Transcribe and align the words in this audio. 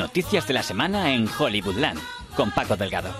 Noticias 0.00 0.46
de 0.48 0.54
la 0.54 0.62
semana 0.62 1.12
en 1.12 1.28
Hollywoodland 1.28 2.00
con 2.34 2.50
Paco 2.52 2.74
Delgado. 2.74 3.14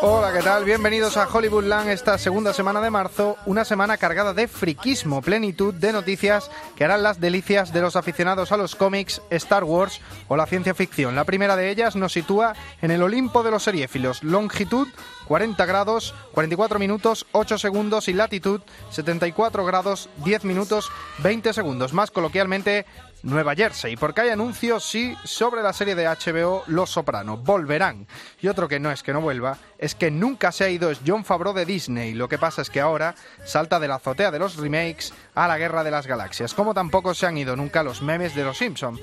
Hola, 0.00 0.32
¿qué 0.32 0.44
tal? 0.44 0.64
Bienvenidos 0.64 1.16
a 1.16 1.26
Hollywoodland 1.26 1.88
esta 1.88 2.18
segunda 2.18 2.52
semana 2.52 2.80
de 2.80 2.88
marzo, 2.88 3.36
una 3.46 3.64
semana 3.64 3.96
cargada 3.96 4.32
de 4.32 4.46
friquismo, 4.46 5.20
plenitud 5.22 5.74
de 5.74 5.92
noticias 5.92 6.52
que 6.76 6.84
harán 6.84 7.02
las 7.02 7.20
delicias 7.20 7.72
de 7.72 7.80
los 7.80 7.96
aficionados 7.96 8.52
a 8.52 8.56
los 8.56 8.76
cómics, 8.76 9.20
Star 9.30 9.64
Wars 9.64 10.00
o 10.28 10.36
la 10.36 10.46
ciencia 10.46 10.72
ficción. 10.72 11.16
La 11.16 11.24
primera 11.24 11.56
de 11.56 11.70
ellas 11.70 11.96
nos 11.96 12.12
sitúa 12.12 12.54
en 12.80 12.92
el 12.92 13.02
Olimpo 13.02 13.42
de 13.42 13.50
los 13.50 13.64
seriéfilos, 13.64 14.22
longitud 14.22 14.86
40 15.28 15.66
grados, 15.66 16.14
44 16.32 16.78
minutos, 16.78 17.26
8 17.32 17.58
segundos 17.58 18.08
y 18.08 18.14
latitud 18.14 18.62
74 18.90 19.64
grados, 19.64 20.08
10 20.24 20.44
minutos, 20.44 20.90
20 21.18 21.52
segundos. 21.52 21.92
Más 21.92 22.10
coloquialmente, 22.10 22.86
Nueva 23.22 23.54
Jersey, 23.54 23.96
porque 23.96 24.20
hay 24.20 24.30
anuncios, 24.30 24.84
sí, 24.84 25.16
sobre 25.24 25.62
la 25.62 25.72
serie 25.72 25.94
de 25.94 26.06
HBO 26.06 26.62
Los 26.66 26.90
Soprano. 26.90 27.36
Volverán. 27.36 28.06
Y 28.40 28.48
otro 28.48 28.68
que 28.68 28.78
no 28.78 28.90
es 28.90 29.02
que 29.02 29.12
no 29.12 29.20
vuelva, 29.20 29.58
es 29.78 29.94
que 29.94 30.10
nunca 30.10 30.52
se 30.52 30.64
ha 30.64 30.68
ido 30.68 30.90
es 30.90 31.00
John 31.06 31.24
Favreau 31.24 31.54
de 31.54 31.64
Disney. 31.64 32.14
Lo 32.14 32.28
que 32.28 32.38
pasa 32.38 32.62
es 32.62 32.70
que 32.70 32.80
ahora 32.80 33.14
salta 33.44 33.80
de 33.80 33.88
la 33.88 33.96
azotea 33.96 34.30
de 34.30 34.38
los 34.38 34.56
remakes 34.56 35.12
a 35.34 35.48
la 35.48 35.58
guerra 35.58 35.82
de 35.82 35.90
las 35.90 36.06
galaxias, 36.06 36.54
como 36.54 36.74
tampoco 36.74 37.14
se 37.14 37.26
han 37.26 37.38
ido 37.38 37.56
nunca 37.56 37.82
los 37.82 38.02
memes 38.02 38.34
de 38.34 38.44
los 38.44 38.58
Simpson. 38.58 38.98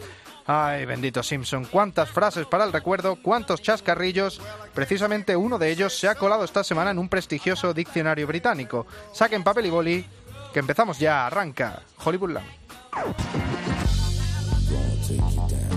Ay, 0.48 0.86
bendito 0.86 1.24
Simpson, 1.24 1.66
cuántas 1.66 2.10
frases 2.10 2.46
para 2.46 2.66
el 2.66 2.72
recuerdo, 2.72 3.18
cuántos 3.22 3.64
chascarrillos. 3.64 4.40
Precisamente 4.76 5.36
uno 5.36 5.58
de 5.58 5.72
ellos 5.72 5.98
se 5.98 6.08
ha 6.08 6.16
colado 6.16 6.44
esta 6.44 6.64
semana 6.64 6.92
en 6.92 7.00
un 7.00 7.10
prestigioso 7.10 7.74
diccionario 7.74 8.28
británico. 8.28 8.86
Saquen 9.12 9.44
papel 9.44 9.66
y 9.66 9.70
boli, 9.72 10.06
que 10.54 10.60
empezamos 10.60 11.00
ya, 11.00 11.26
arranca 11.26 11.82
Hollywoodland. 12.04 12.46
take 15.08 15.20
you 15.20 15.48
down. 15.48 15.75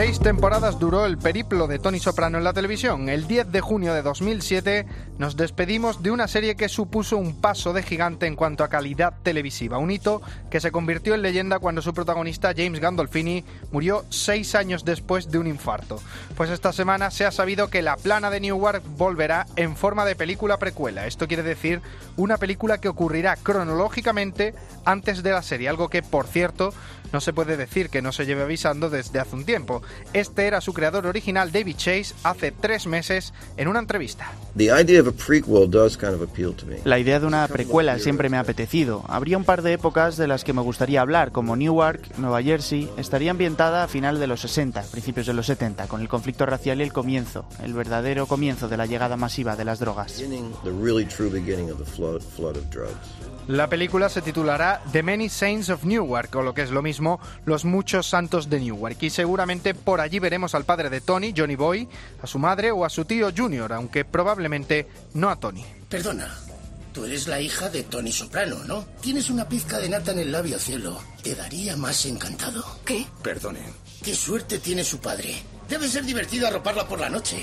Seis 0.00 0.20
temporadas 0.20 0.78
duró 0.78 1.06
el 1.06 1.18
periplo 1.18 1.66
de 1.66 1.80
Tony 1.80 1.98
Soprano 1.98 2.38
en 2.38 2.44
la 2.44 2.52
televisión. 2.52 3.08
El 3.08 3.26
10 3.26 3.50
de 3.50 3.60
junio 3.60 3.94
de 3.94 4.02
2007 4.02 4.86
nos 5.18 5.36
despedimos 5.36 6.04
de 6.04 6.12
una 6.12 6.28
serie 6.28 6.54
que 6.54 6.68
supuso 6.68 7.16
un 7.16 7.40
paso 7.40 7.72
de 7.72 7.82
gigante 7.82 8.26
en 8.26 8.36
cuanto 8.36 8.62
a 8.62 8.68
calidad 8.68 9.14
televisiva, 9.24 9.78
un 9.78 9.90
hito 9.90 10.22
que 10.52 10.60
se 10.60 10.70
convirtió 10.70 11.16
en 11.16 11.22
leyenda 11.22 11.58
cuando 11.58 11.82
su 11.82 11.94
protagonista 11.94 12.54
James 12.56 12.78
Gandolfini 12.78 13.44
murió 13.72 14.04
seis 14.08 14.54
años 14.54 14.84
después 14.84 15.32
de 15.32 15.38
un 15.38 15.48
infarto. 15.48 16.00
Pues 16.36 16.50
esta 16.50 16.72
semana 16.72 17.10
se 17.10 17.26
ha 17.26 17.32
sabido 17.32 17.68
que 17.68 17.82
la 17.82 17.96
plana 17.96 18.30
de 18.30 18.38
Newark 18.38 18.84
volverá 18.96 19.48
en 19.56 19.74
forma 19.74 20.04
de 20.04 20.14
película 20.14 20.58
precuela. 20.58 21.08
Esto 21.08 21.26
quiere 21.26 21.42
decir 21.42 21.82
una 22.16 22.36
película 22.36 22.78
que 22.78 22.88
ocurrirá 22.88 23.34
cronológicamente 23.34 24.54
antes 24.84 25.24
de 25.24 25.32
la 25.32 25.42
serie, 25.42 25.68
algo 25.68 25.88
que, 25.88 26.04
por 26.04 26.28
cierto, 26.28 26.72
no 27.12 27.20
se 27.20 27.32
puede 27.32 27.56
decir 27.56 27.88
que 27.90 28.02
no 28.02 28.12
se 28.12 28.26
lleve 28.26 28.42
avisando 28.42 28.90
desde 28.90 29.18
hace 29.18 29.34
un 29.34 29.44
tiempo. 29.44 29.82
Este 30.12 30.46
era 30.46 30.60
su 30.60 30.72
creador 30.72 31.06
original, 31.06 31.52
David 31.52 31.76
Chase, 31.76 32.14
hace 32.22 32.52
tres 32.52 32.86
meses 32.86 33.32
en 33.56 33.68
una 33.68 33.78
entrevista. 33.78 34.32
La 36.84 36.98
idea 36.98 37.20
de 37.20 37.26
una 37.26 37.46
precuela 37.48 37.98
siempre 37.98 38.28
me 38.28 38.36
ha 38.36 38.40
apetecido. 38.40 39.04
Habría 39.08 39.36
un 39.36 39.44
par 39.44 39.62
de 39.62 39.72
épocas 39.72 40.16
de 40.16 40.26
las 40.26 40.44
que 40.44 40.52
me 40.52 40.62
gustaría 40.62 41.00
hablar, 41.00 41.32
como 41.32 41.56
Newark, 41.56 42.18
Nueva 42.18 42.42
Jersey. 42.42 42.90
Estaría 42.96 43.30
ambientada 43.30 43.84
a 43.84 43.88
final 43.88 44.18
de 44.18 44.26
los 44.26 44.40
60, 44.40 44.82
principios 44.90 45.26
de 45.26 45.34
los 45.34 45.46
70, 45.46 45.86
con 45.86 46.00
el 46.00 46.08
conflicto 46.08 46.46
racial 46.46 46.80
y 46.80 46.84
el 46.84 46.92
comienzo, 46.92 47.46
el 47.62 47.74
verdadero 47.74 48.26
comienzo 48.26 48.68
de 48.68 48.76
la 48.76 48.86
llegada 48.86 49.16
masiva 49.16 49.56
de 49.56 49.64
las 49.64 49.78
drogas. 49.78 50.22
La 53.48 53.66
película 53.66 54.10
se 54.10 54.20
titulará 54.20 54.82
The 54.92 55.02
Many 55.02 55.30
Saints 55.30 55.70
of 55.70 55.84
Newark, 55.84 56.36
o 56.36 56.42
lo 56.42 56.52
que 56.52 56.60
es 56.60 56.70
lo 56.70 56.82
mismo, 56.82 57.18
Los 57.46 57.64
Muchos 57.64 58.06
Santos 58.06 58.50
de 58.50 58.60
Newark, 58.60 58.98
y 59.00 59.08
seguramente 59.08 59.72
por 59.72 60.02
allí 60.02 60.18
veremos 60.18 60.54
al 60.54 60.66
padre 60.66 60.90
de 60.90 61.00
Tony, 61.00 61.32
Johnny 61.34 61.56
Boy, 61.56 61.88
a 62.22 62.26
su 62.26 62.38
madre 62.38 62.72
o 62.72 62.84
a 62.84 62.90
su 62.90 63.06
tío 63.06 63.30
Junior, 63.34 63.72
aunque 63.72 64.04
probablemente 64.04 64.86
no 65.14 65.30
a 65.30 65.36
Tony. 65.36 65.64
Perdona, 65.88 66.28
tú 66.92 67.06
eres 67.06 67.26
la 67.26 67.40
hija 67.40 67.70
de 67.70 67.84
Tony 67.84 68.12
Soprano, 68.12 68.64
¿no? 68.66 68.84
Tienes 69.00 69.30
una 69.30 69.48
pizca 69.48 69.78
de 69.78 69.88
nata 69.88 70.12
en 70.12 70.18
el 70.18 70.30
labio 70.30 70.58
cielo. 70.58 71.00
Te 71.22 71.34
daría 71.34 71.74
más 71.74 72.04
encantado. 72.04 72.62
¿Qué? 72.84 73.06
Perdone. 73.22 73.62
¿Qué 74.04 74.14
suerte 74.14 74.58
tiene 74.58 74.84
su 74.84 74.98
padre? 74.98 75.42
Debe 75.70 75.88
ser 75.88 76.04
divertido 76.04 76.46
arroparla 76.46 76.86
por 76.86 77.00
la 77.00 77.08
noche. 77.08 77.40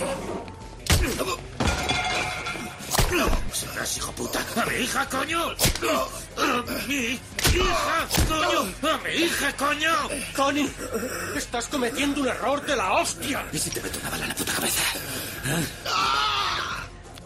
¡Serás, 3.52 3.98
hijo 3.98 4.12
puta! 4.12 4.40
¡A 4.62 4.66
mi 4.66 4.76
hija, 4.84 5.08
coño! 5.10 5.40
¡A 6.38 6.64
mi 6.88 6.96
hija, 6.96 8.08
coño! 8.28 8.92
¡A 8.92 8.98
mi 8.98 9.24
hija, 9.24 9.54
coño! 9.56 9.92
Tony, 10.36 10.70
estás 11.36 11.68
cometiendo 11.68 12.22
un 12.22 12.28
error 12.28 12.66
de 12.66 12.76
la 12.76 12.94
hostia. 12.94 13.46
¿Y 13.54 13.58
si 13.58 13.70
te 13.70 13.82
meto 13.82 14.00
una 14.00 14.10
bala 14.10 14.24
en 14.24 14.30
la 14.30 14.36
puta 14.36 14.54
cabeza? 14.54 14.84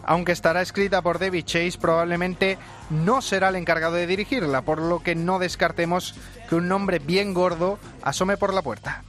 Aunque 0.04 0.32
estará 0.32 0.62
escrita 0.62 1.02
por 1.02 1.18
David 1.18 1.44
Chase, 1.44 1.78
probablemente 1.80 2.58
no 2.90 3.22
será 3.22 3.48
el 3.48 3.56
encargado 3.56 3.94
de 3.94 4.06
dirigirla, 4.06 4.62
por 4.62 4.80
lo 4.80 5.02
que 5.02 5.14
no 5.14 5.38
descartemos 5.38 6.14
que 6.48 6.54
un 6.54 6.68
nombre 6.68 6.98
bien 6.98 7.34
gordo 7.34 7.78
asome 8.02 8.36
por 8.36 8.54
la 8.54 8.62
puerta. 8.62 9.04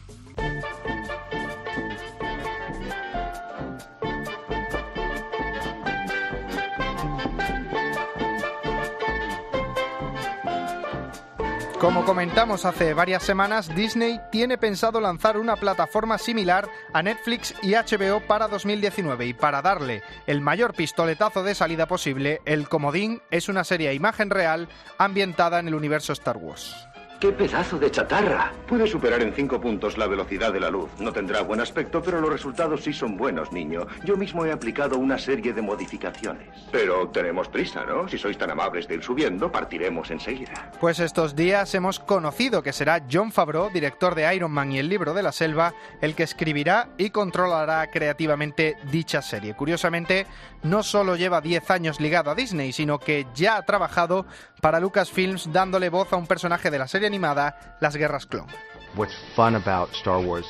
Como 11.82 12.06
comentamos 12.06 12.66
hace 12.66 12.94
varias 12.94 13.24
semanas, 13.24 13.74
Disney 13.74 14.22
tiene 14.32 14.60
pensado 14.60 15.02
lanzar 15.02 15.36
una 15.36 15.56
plataforma 15.56 16.20
similar 16.20 16.70
a 16.94 17.02
Netflix 17.02 17.56
y 17.64 17.74
HBO 17.74 18.20
para 18.28 18.48
2019 18.48 19.26
y 19.26 19.34
para 19.34 19.64
darle 19.64 20.04
el 20.28 20.42
mayor 20.42 20.76
pistoletazo 20.76 21.42
de 21.42 21.56
salida 21.56 21.88
posible, 21.88 22.40
El 22.46 22.70
Comodín 22.70 23.24
es 23.32 23.50
una 23.50 23.64
serie 23.64 23.90
a 23.90 23.94
imagen 23.94 24.30
real 24.30 24.70
ambientada 25.00 25.58
en 25.58 25.70
el 25.70 25.74
universo 25.74 26.14
Star 26.14 26.38
Wars. 26.38 26.91
¡Qué 27.22 27.32
pedazo 27.32 27.78
de 27.78 27.92
chatarra! 27.92 28.52
Puede 28.68 28.88
superar 28.88 29.22
en 29.22 29.32
cinco 29.32 29.62
puntos 29.62 29.96
la 29.96 30.08
velocidad 30.08 30.52
de 30.52 30.60
la 30.60 30.72
luz. 30.72 30.90
No 30.98 31.14
tendrá 31.14 31.44
buen 31.44 31.60
aspecto, 31.62 32.02
pero 32.02 32.20
los 32.20 32.32
resultados 32.32 32.82
sí 32.82 32.94
son 32.94 33.16
buenos, 33.16 33.52
niño. 33.52 33.86
Yo 34.04 34.18
mismo 34.18 34.44
he 34.44 34.52
aplicado 34.52 34.98
una 34.98 35.20
serie 35.20 35.54
de 35.54 35.62
modificaciones. 35.62 36.48
Pero 36.72 37.10
tenemos 37.10 37.48
prisa, 37.48 37.86
¿no? 37.86 38.08
Si 38.08 38.18
sois 38.18 38.40
tan 38.40 38.50
amables 38.50 38.88
de 38.88 38.96
ir 38.96 39.04
subiendo, 39.04 39.52
partiremos 39.52 40.10
enseguida. 40.10 40.72
Pues 40.80 41.00
estos 41.00 41.36
días 41.36 41.76
hemos 41.76 42.00
conocido 42.00 42.64
que 42.64 42.74
será 42.74 43.04
John 43.12 43.32
Favreau, 43.32 43.70
director 43.70 44.16
de 44.16 44.36
Iron 44.36 44.52
Man 44.52 44.72
y 44.72 44.80
el 44.80 44.90
libro 44.90 45.14
de 45.14 45.22
la 45.22 45.32
selva, 45.32 45.76
el 46.02 46.16
que 46.16 46.24
escribirá 46.24 46.90
y 46.98 47.12
controlará 47.12 47.86
creativamente 47.92 48.78
dicha 48.90 49.22
serie. 49.22 49.54
Curiosamente, 49.54 50.26
no 50.64 50.82
solo 50.82 51.16
lleva 51.16 51.40
10 51.40 51.70
años 51.70 52.00
ligado 52.00 52.32
a 52.32 52.36
Disney, 52.36 52.72
sino 52.74 52.98
que 52.98 53.28
ya 53.36 53.58
ha 53.58 53.62
trabajado 53.62 54.26
para 54.60 54.80
Lucasfilms 54.80 55.52
dándole 55.54 55.90
voz 55.90 56.12
a 56.14 56.16
un 56.18 56.26
personaje 56.26 56.72
de 56.72 56.80
la 56.80 56.88
serie 56.88 57.11
animada 57.12 57.78
Las 57.82 57.96
Guerras 57.98 58.26
Clon. 58.26 58.48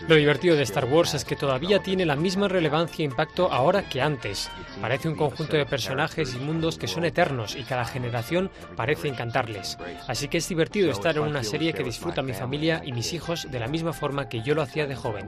Lo 0.07 0.15
divertido 0.15 0.55
de 0.55 0.63
Star 0.63 0.85
Wars 0.85 1.13
es 1.13 1.25
que 1.25 1.35
todavía 1.35 1.83
tiene 1.83 2.05
la 2.05 2.15
misma 2.15 2.47
relevancia 2.47 3.03
e 3.03 3.05
impacto 3.05 3.51
ahora 3.51 3.83
que 3.83 4.01
antes. 4.01 4.49
Parece 4.81 5.09
un 5.09 5.15
conjunto 5.15 5.57
de 5.57 5.65
personajes 5.65 6.33
y 6.33 6.39
mundos 6.39 6.77
que 6.77 6.87
son 6.87 7.05
eternos 7.05 7.55
y 7.55 7.63
cada 7.63 7.85
generación 7.85 8.49
parece 8.75 9.07
encantarles. 9.07 9.77
Así 10.07 10.27
que 10.27 10.39
es 10.39 10.49
divertido 10.49 10.91
estar 10.91 11.17
en 11.17 11.23
una 11.23 11.43
serie 11.43 11.73
que 11.73 11.83
disfruta 11.83 12.23
mi 12.23 12.33
familia 12.33 12.81
y 12.83 12.93
mis 12.93 13.13
hijos 13.13 13.47
de 13.49 13.59
la 13.59 13.67
misma 13.67 13.93
forma 13.93 14.27
que 14.27 14.41
yo 14.41 14.55
lo 14.55 14.63
hacía 14.63 14.87
de 14.87 14.95
joven. 14.95 15.27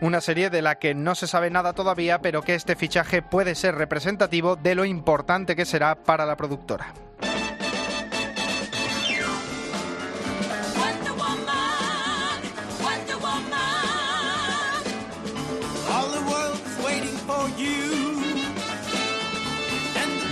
Una 0.00 0.20
serie 0.20 0.50
de 0.50 0.62
la 0.62 0.78
que 0.78 0.94
no 0.94 1.14
se 1.14 1.26
sabe 1.26 1.50
nada 1.50 1.72
todavía, 1.72 2.20
pero 2.20 2.42
que 2.42 2.54
este 2.54 2.76
fichaje 2.76 3.22
puede 3.22 3.54
ser 3.54 3.74
representativo 3.74 4.56
de 4.56 4.74
lo 4.74 4.84
importante 4.84 5.56
que 5.56 5.64
será 5.64 5.96
para 5.96 6.26
la 6.26 6.36
productora. 6.36 6.92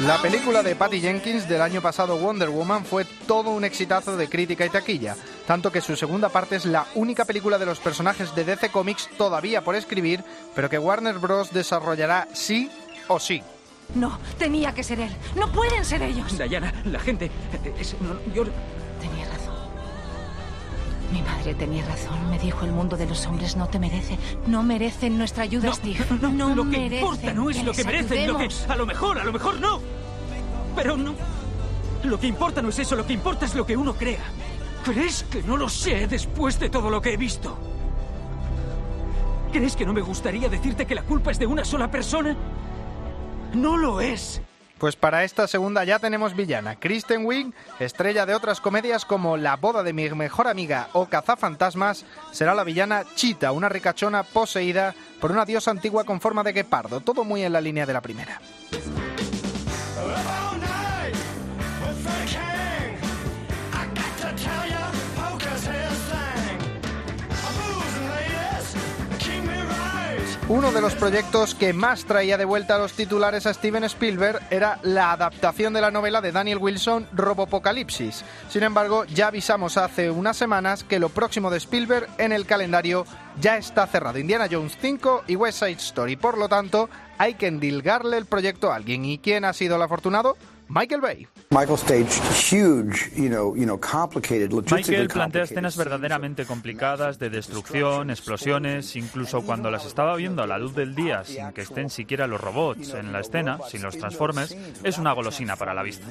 La 0.05 0.21
película 0.21 0.63
de 0.63 0.77
Patty 0.77 1.01
Jenkins 1.01 1.49
del 1.49 1.63
año 1.63 1.81
pasado 1.81 2.19
Wonder 2.19 2.51
Woman 2.51 2.85
fue 2.85 3.07
todo 3.27 3.51
un 3.51 3.65
exitazo 3.65 4.17
de 4.17 4.29
crítica 4.29 4.67
y 4.67 4.69
taquilla, 4.69 5.17
tanto 5.47 5.73
que 5.73 5.81
su 5.81 5.97
segunda 5.97 6.29
parte 6.29 6.57
es 6.57 6.67
la 6.67 6.87
única 6.97 7.25
película 7.25 7.57
de 7.57 7.65
los 7.65 7.79
personajes 7.79 8.35
de 8.35 8.45
DC 8.45 8.69
Comics 8.71 9.09
todavía 9.17 9.63
por 9.65 9.75
escribir, 9.75 10.23
pero 10.55 10.69
que 10.69 10.79
Warner 10.79 11.19
Bros. 11.19 11.51
desarrollará 11.53 12.29
sí 12.35 12.71
o 13.09 13.19
sí. 13.19 13.43
No, 13.95 14.19
tenía 14.39 14.75
que 14.75 14.83
ser 14.83 15.01
él. 15.01 15.17
No 15.35 15.51
pueden 15.51 15.85
ser 15.85 16.03
ellos. 16.03 16.37
Diana, 16.37 16.75
la 16.85 17.01
gente... 17.01 17.31
es- 17.79 17.97
no, 18.01 18.19
yo... 18.35 18.45
Mi 21.17 21.23
madre 21.23 21.55
tenía 21.55 21.83
razón. 21.87 22.29
Me 22.29 22.39
dijo 22.39 22.67
el 22.67 22.73
mundo 22.73 22.95
de 22.95 23.07
los 23.07 23.27
hombres 23.27 23.57
no 23.57 23.67
te 23.69 23.79
merece. 23.79 24.19
No 24.47 24.63
merecen 24.63 25.17
nuestra 25.17 25.45
ayuda, 25.45 25.73
Steve. 25.73 26.05
No, 26.21 26.55
lo 26.55 26.65
que 26.65 26.79
merecen 26.79 26.99
importa 26.99 27.33
no 27.33 27.49
es 27.49 27.65
lo 27.65 27.73
que 27.73 27.85
merecen, 27.85 28.27
lo 28.27 28.37
que... 28.37 28.45
ayudemos. 28.45 28.67
A 28.69 28.77
lo 28.77 28.85
mejor, 28.85 29.19
a 29.19 29.25
lo 29.25 29.33
mejor 29.33 29.59
no. 29.59 29.81
Pero 30.75 30.99
no... 30.99 31.15
Lo 32.05 32.21
que 32.21 32.27
importa 32.27 32.61
no 32.61 32.69
es 32.69 32.79
eso, 32.79 32.97
lo 32.97 33.07
que 33.07 33.15
importa 33.15 33.47
es 33.47 33.55
lo 33.55 33.65
que 33.65 33.79
uno 33.79 33.95
crea. 33.95 34.25
¿Crees 34.85 35.23
que 35.23 35.43
no 35.43 35.57
lo 35.57 35.71
sé 35.71 36.07
después 36.07 36.61
de 36.61 36.69
todo 36.69 36.91
lo 36.91 37.01
que 37.01 37.15
he 37.15 37.17
visto? 37.17 37.57
¿Crees 39.53 39.75
que 39.75 39.87
no 39.87 39.95
me 39.95 40.03
gustaría 40.03 40.51
decirte 40.51 40.85
que 40.85 40.95
la 40.95 41.03
culpa 41.03 41.31
es 41.31 41.39
de 41.39 41.47
una 41.47 41.65
sola 41.65 41.91
persona? 41.91 42.37
No 43.55 43.79
lo 43.79 44.03
es. 44.03 44.43
Pues 44.79 44.95
para 44.95 45.25
esta 45.25 45.47
segunda 45.47 45.85
ya 45.85 45.99
tenemos 45.99 46.37
villana. 46.37 46.77
Kristen 46.77 47.25
Wiig, 47.25 47.53
estrella 47.81 48.27
de 48.27 48.35
otras 48.35 48.61
comedias 48.61 49.05
como 49.07 49.37
La 49.37 49.57
boda 49.57 49.83
de 49.83 49.95
mi 49.95 50.09
mejor 50.11 50.49
amiga 50.49 50.89
o 50.93 51.07
Cazafantasmas, 51.07 52.05
será 52.33 52.55
la 52.55 52.65
villana 52.65 53.05
Chita, 53.15 53.53
una 53.53 53.71
ricachona 53.71 54.23
poseída 54.23 54.95
por 55.21 55.33
una 55.33 55.47
diosa 55.47 55.71
antigua 55.71 56.05
con 56.05 56.21
forma 56.21 56.43
de 56.43 56.53
guepardo, 56.53 57.01
todo 57.01 57.25
muy 57.25 57.43
en 57.43 57.55
la 57.55 57.61
línea 57.63 57.87
de 57.87 57.93
la 57.95 58.03
primera. 58.03 58.41
Uno 70.49 70.71
de 70.71 70.81
los 70.81 70.95
proyectos 70.95 71.57
que 71.57 71.73
más 71.73 72.05
traía 72.05 72.39
de 72.39 72.45
vuelta 72.45 72.77
a 72.77 72.79
los 72.79 72.93
titulares 72.93 73.47
a 73.47 73.53
Steven 73.53 73.83
Spielberg 73.83 74.41
era 74.49 74.79
la 74.85 75.11
adaptación 75.11 75.73
de 75.73 75.81
la 75.81 75.91
novela 75.91 76.21
de 76.21 76.31
Daniel 76.31 76.59
Wilson, 76.59 77.09
Robopocalipsis. 77.13 78.25
Sin 78.49 78.63
embargo, 78.63 79.05
ya 79.07 79.27
avisamos 79.27 79.77
hace 79.77 80.09
unas 80.09 80.37
semanas 80.37 80.85
que 80.85 81.01
lo 81.01 81.09
próximo 81.09 81.51
de 81.51 81.57
Spielberg 81.57 82.09
en 82.19 82.31
el 82.31 82.47
calendario 82.47 83.07
ya 83.41 83.57
está 83.57 83.89
cerrado. 83.89 84.21
Indiana 84.21 84.47
Jones 84.49 84.79
5 84.81 85.25
y 85.27 85.35
West 85.35 85.59
Side 85.59 85.73
Story. 85.73 86.15
Por 86.15 86.39
lo 86.39 86.49
tanto, 86.49 86.89
hay 87.19 87.35
que 87.35 87.49
endilgarle 87.49 88.17
el 88.17 88.27
proyecto 88.27 88.71
a 88.71 88.77
alguien. 88.77 89.05
¿Y 89.05 89.19
quién 89.19 89.45
ha 89.45 89.53
sido 89.53 89.75
el 89.75 89.83
afortunado? 89.83 90.37
Michael 90.69 91.01
Bay. 91.01 91.27
Michael 91.51 91.77
staged 91.77 92.23
huge, 92.33 93.11
you 93.17 93.29
know, 93.29 93.55
you 93.55 93.65
know, 93.65 93.79
complicated, 93.79 94.51
logistically 94.53 94.99
Michael 94.99 95.09
plantea 95.09 95.45
escenas 95.45 95.77
verdaderamente 95.77 96.45
complicadas 96.45 97.19
de 97.19 97.31
destrucción, 97.31 98.11
explosiones, 98.11 98.97
incluso 98.97 99.43
cuando 99.43 99.71
las 99.71 99.87
estaba 99.87 100.17
viendo 100.17 100.43
a 100.43 100.47
la 100.47 100.59
luz 100.59 100.75
del 100.75 100.95
día 100.95 101.25
sin 101.25 101.53
que 101.53 101.63
estén 101.63 101.91
siquiera 101.91 102.27
los 102.27 102.41
robots 102.41 102.95
en 102.95 103.13
la 103.13 103.21
escena, 103.21 103.59
sin 103.69 103.83
los 103.83 103.97
Transformers, 103.97 104.57
es 104.83 104.99
una 104.99 105.13
golosina 105.13 105.57
para 105.57 105.75
la 105.75 105.83
vista. 105.83 106.07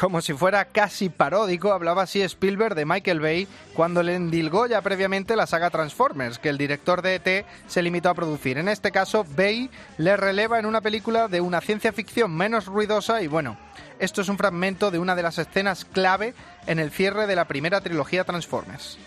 Como 0.00 0.22
si 0.22 0.32
fuera 0.32 0.64
casi 0.64 1.10
paródico, 1.10 1.72
hablaba 1.72 2.04
así 2.04 2.22
Spielberg 2.22 2.74
de 2.74 2.86
Michael 2.86 3.20
Bay 3.20 3.46
cuando 3.74 4.02
le 4.02 4.14
endilgó 4.14 4.66
ya 4.66 4.80
previamente 4.80 5.36
la 5.36 5.46
saga 5.46 5.68
Transformers, 5.68 6.38
que 6.38 6.48
el 6.48 6.56
director 6.56 7.02
de 7.02 7.16
ET 7.16 7.44
se 7.66 7.82
limitó 7.82 8.08
a 8.08 8.14
producir. 8.14 8.56
En 8.56 8.68
este 8.68 8.92
caso, 8.92 9.26
Bay 9.36 9.68
le 9.98 10.16
releva 10.16 10.58
en 10.58 10.64
una 10.64 10.80
película 10.80 11.28
de 11.28 11.42
una 11.42 11.60
ciencia 11.60 11.92
ficción 11.92 12.34
menos 12.34 12.64
ruidosa 12.64 13.20
y 13.20 13.26
bueno, 13.26 13.58
esto 13.98 14.22
es 14.22 14.30
un 14.30 14.38
fragmento 14.38 14.90
de 14.90 14.98
una 14.98 15.14
de 15.14 15.22
las 15.22 15.36
escenas 15.36 15.84
clave 15.84 16.32
en 16.66 16.78
el 16.78 16.92
cierre 16.92 17.26
de 17.26 17.36
la 17.36 17.44
primera 17.44 17.82
trilogía 17.82 18.24
Transformers. 18.24 18.98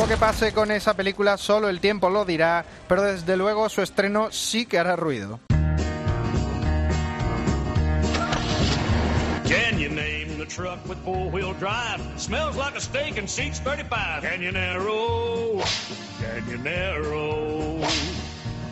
Lo 0.00 0.08
que 0.08 0.16
pase 0.16 0.54
con 0.54 0.70
esa 0.70 0.94
película 0.94 1.36
solo 1.36 1.68
el 1.68 1.78
tiempo 1.78 2.08
lo 2.08 2.24
dirá, 2.24 2.64
pero 2.88 3.02
desde 3.02 3.36
luego 3.36 3.68
su 3.68 3.82
estreno 3.82 4.32
sí 4.32 4.64
que 4.64 4.78
hará 4.78 4.96
ruido. 4.96 5.40
Can 9.46 9.78
you 9.78 9.90
name 9.90 10.38
the 10.38 10.46
truck 10.46 10.78
with 10.88 10.96
four-wheel 11.04 11.52
drive? 11.60 12.00
Smells 12.16 12.56
like 12.56 12.74
a 12.78 12.80
steak 12.80 13.18
and 13.18 13.28
seats 13.28 13.60
35. 13.60 14.22
Canyonero, 14.22 15.60
Canyonero. 16.18 17.00
Well, 17.00 17.04
it 17.04 17.04
goes 17.04 17.08
real 17.10 17.39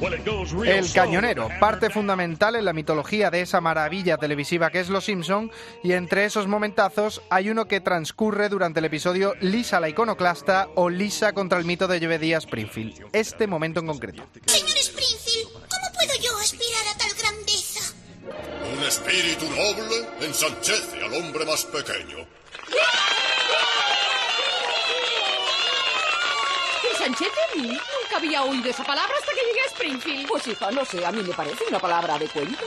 El 0.01 0.93
cañonero, 0.93 1.49
parte 1.59 1.91
fundamental 1.91 2.55
en 2.55 2.65
la 2.65 2.73
mitología 2.73 3.31
de 3.31 3.41
esa 3.41 3.61
maravilla 3.61 4.17
televisiva 4.17 4.71
que 4.71 4.79
es 4.79 4.89
Los 4.89 5.07
Simpson, 5.07 5.51
y 5.83 5.93
entre 5.93 6.25
esos 6.25 6.47
momentazos 6.47 7.21
hay 7.31 7.51
uno 7.51 7.67
que 7.67 7.81
transcurre 7.81 8.49
durante 8.49 8.79
el 8.79 8.85
episodio 8.85 9.35
Lisa 9.41 9.81
la 9.81 9.89
iconoclasta 9.89 10.69
o 10.77 10.89
Lisa 10.89 11.33
contra 11.33 11.59
el 11.59 11.65
mito 11.65 11.89
de 11.89 11.99
Jebediah 11.99 12.39
Springfield. 12.39 13.09
Este 13.13 13.49
momento 13.49 13.81
en 13.81 13.87
concreto. 13.87 14.25
Señor 14.47 14.77
Springfield, 14.77 15.53
¿cómo 15.53 15.93
puedo 15.95 16.15
yo 16.23 16.37
aspirar 16.39 16.87
a 16.95 16.99
tal 16.99 17.11
grandeza? 17.19 17.95
Un 18.77 18.85
espíritu 18.85 19.47
noble 19.47 20.07
ensanchece 20.21 21.03
al 21.03 21.13
hombre 21.15 21.45
más 21.45 21.65
pequeño. 21.65 22.25
¿Ensanchete 26.93 27.38
a 27.38 27.38
mí? 27.57 27.69
Nunca 27.69 28.17
había 28.17 28.43
oído 28.43 28.71
esa 28.71 28.85
palabra 28.85 29.15
hasta 29.19 29.33
que 29.33 29.47
llegué 29.47 29.61
a 29.61 29.67
Springfield. 29.67 30.29
Pues 30.29 30.47
hija, 30.49 30.71
no 30.71 30.85
sé, 30.85 31.05
a 31.05 31.13
mí 31.13 31.23
me 31.23 31.35
parece 31.35 31.65
una 31.69 31.79
palabra 31.79 32.19
de 32.19 32.27
cuento. 32.29 32.65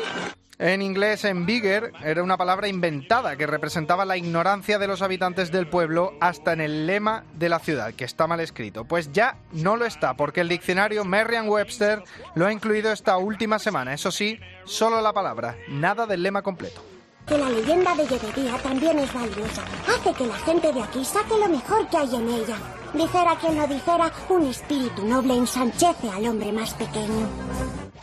En 0.62 0.84
inglés, 0.84 1.26
en 1.26 1.48
bigger, 1.48 1.92
era 2.04 2.22
una 2.22 2.38
palabra 2.38 2.68
inventada 2.68 3.36
que 3.36 3.48
representaba 3.48 4.06
la 4.06 4.16
ignorancia 4.16 4.78
de 4.78 4.86
los 4.86 5.02
habitantes 5.02 5.52
del 5.52 5.68
pueblo 5.68 6.14
hasta 6.22 6.54
en 6.54 6.62
el 6.62 6.86
lema 6.86 7.24
de 7.34 7.50
la 7.50 7.58
ciudad, 7.58 7.96
que 7.96 8.06
está 8.06 8.28
mal 8.28 8.40
escrito. 8.42 8.86
Pues 8.86 9.12
ya 9.12 9.38
no 9.54 9.76
lo 9.76 9.86
está, 9.86 10.16
porque 10.16 10.42
el 10.42 10.50
diccionario 10.50 11.04
Merriam-Webster 11.04 12.04
lo 12.36 12.46
ha 12.46 12.54
incluido 12.54 12.92
esta 12.92 13.18
última 13.18 13.58
semana. 13.58 13.96
Eso 13.96 14.12
sí, 14.12 14.40
solo 14.64 15.02
la 15.02 15.14
palabra, 15.14 15.58
nada 15.68 16.06
del 16.06 16.22
lema 16.22 16.44
completo. 16.44 16.84
Que 17.26 17.40
la 17.40 17.50
leyenda 17.50 17.96
de 17.96 18.06
Yerería 18.06 18.58
también 18.60 19.00
es 19.00 19.12
valiosa. 19.12 19.64
Hace 19.88 20.14
que 20.14 20.28
la 20.28 20.38
gente 20.38 20.72
de 20.72 20.84
aquí 20.84 21.04
saque 21.04 21.40
lo 21.40 21.48
mejor 21.48 21.90
que 21.90 21.98
hay 21.98 22.16
en 22.16 22.30
ella. 22.30 22.58
Dijera 22.94 23.38
quien 23.40 23.58
lo 23.58 23.68
dijera, 23.68 24.12
un 24.30 24.48
espíritu 24.48 25.06
noble 25.08 25.36
ensanchece 25.38 26.10
al 26.10 26.28
hombre 26.28 26.52
más 26.52 26.74
pequeño. 26.74 27.30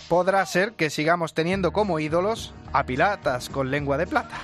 Podrá 0.08 0.44
ser 0.46 0.72
que 0.72 0.88
sigamos 0.88 1.34
teniendo 1.34 1.72
como 1.72 2.00
ídolos 2.00 2.54
a 2.72 2.84
piratas 2.84 3.50
con 3.50 3.70
lengua 3.70 3.98
de 3.98 4.06
plata. 4.06 4.38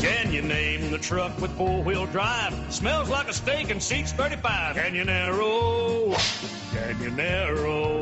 Can 0.00 0.30
you 0.32 0.42
name 0.42 0.90
the 0.90 0.98
truck 0.98 1.32
with 1.40 1.50
four-wheel 1.56 2.06
drive? 2.12 2.54
Smells 2.70 3.08
like 3.08 3.28
a 3.28 3.32
steak 3.32 3.70
and 3.70 3.82
seats 3.82 4.12
35. 4.12 4.76
Canyonero, 4.76 6.14
Canyonero. 6.72 7.97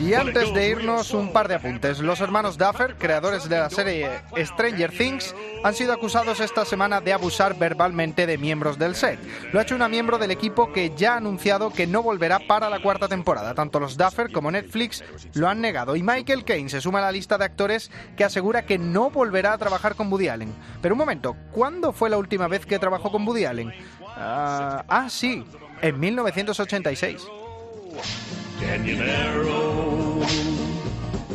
Y 0.00 0.14
antes 0.14 0.54
de 0.54 0.68
irnos, 0.68 1.12
un 1.12 1.32
par 1.32 1.48
de 1.48 1.56
apuntes. 1.56 1.98
Los 1.98 2.20
hermanos 2.20 2.56
Duffer, 2.56 2.94
creadores 2.94 3.48
de 3.48 3.58
la 3.58 3.68
serie 3.68 4.08
Stranger 4.36 4.96
Things, 4.96 5.34
han 5.64 5.74
sido 5.74 5.92
acusados 5.92 6.38
esta 6.38 6.64
semana 6.64 7.00
de 7.00 7.12
abusar 7.12 7.58
verbalmente 7.58 8.24
de 8.24 8.38
miembros 8.38 8.78
del 8.78 8.94
set. 8.94 9.18
Lo 9.52 9.58
ha 9.58 9.62
hecho 9.62 9.74
una 9.74 9.88
miembro 9.88 10.18
del 10.18 10.30
equipo 10.30 10.72
que 10.72 10.92
ya 10.96 11.14
ha 11.14 11.16
anunciado 11.16 11.70
que 11.70 11.88
no 11.88 12.04
volverá 12.04 12.38
para 12.46 12.70
la 12.70 12.80
cuarta 12.80 13.08
temporada. 13.08 13.54
Tanto 13.54 13.80
los 13.80 13.96
Duffer 13.96 14.30
como 14.30 14.52
Netflix 14.52 15.02
lo 15.34 15.48
han 15.48 15.60
negado. 15.60 15.96
Y 15.96 16.02
Michael 16.04 16.44
Caine 16.44 16.70
se 16.70 16.80
suma 16.80 17.00
a 17.00 17.02
la 17.02 17.12
lista 17.12 17.36
de 17.36 17.46
actores 17.46 17.90
que 18.16 18.22
asegura 18.22 18.66
que 18.66 18.78
no 18.78 19.10
volverá 19.10 19.54
a 19.54 19.58
trabajar 19.58 19.96
con 19.96 20.12
Woody 20.12 20.28
Allen. 20.28 20.54
Pero 20.80 20.94
un 20.94 20.98
momento, 20.98 21.36
¿cuándo 21.50 21.92
fue 21.92 22.08
la 22.08 22.18
última 22.18 22.46
vez 22.46 22.64
que 22.64 22.78
trabajó 22.78 23.10
con 23.10 23.26
Woody 23.26 23.46
Allen? 23.46 23.72
Ah, 24.16 24.84
ah, 24.88 25.10
sí, 25.10 25.44
en 25.82 25.98
1986. 25.98 27.26
Canyonero. 28.60 30.20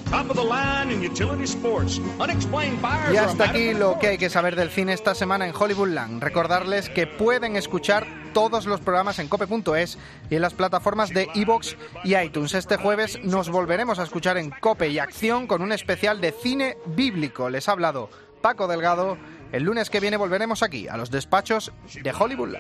Top 0.10 0.30
of 0.30 0.36
the 0.36 0.44
line 0.44 0.92
in 0.92 1.02
utility 1.02 1.46
sports. 1.46 2.00
Unexplained 2.20 2.80
fires 2.80 3.14
Y 3.14 3.18
hasta 3.18 3.46
aquí 3.46 3.74
lo 3.74 3.98
que 3.98 4.10
hay 4.10 4.18
que 4.18 4.30
saber 4.30 4.56
del 4.56 4.70
cine 4.70 4.94
esta 4.94 5.16
semana 5.16 5.48
en 5.48 5.56
Hollywoodland. 5.56 6.22
Recordarles 6.22 6.90
que 6.90 7.08
pueden 7.08 7.56
escuchar 7.56 8.06
todos 8.34 8.66
los 8.68 8.80
programas 8.80 9.18
en 9.18 9.28
cope.es 9.28 9.98
y 10.30 10.36
en 10.36 10.42
las 10.42 10.54
plataformas 10.54 11.10
de 11.10 11.30
iVoox 11.34 11.76
y 12.04 12.16
iTunes. 12.16 12.54
Este 12.54 12.78
jueves 12.78 13.20
nos 13.24 13.50
volveremos 13.50 13.98
a 13.98 14.04
escuchar 14.04 14.38
en 14.38 14.52
Cope 14.52 14.90
y 14.90 15.00
Acción 15.00 15.48
con 15.48 15.64
un 15.64 15.72
especial 15.72 16.22
de 16.22 16.32
cine 16.32 16.78
bíblico. 16.86 17.50
Les 17.50 17.68
ha 17.68 17.72
hablado 17.72 18.10
Paco 18.42 18.68
Delgado. 18.68 19.18
El 19.54 19.62
lunes 19.66 19.92
que 19.92 20.00
viene 20.00 20.18
volveremos 20.18 20.64
aquí, 20.64 20.88
a 20.88 20.98
los 20.98 21.12
despachos 21.12 21.72
de 21.94 22.12
Hollywood. 22.12 22.56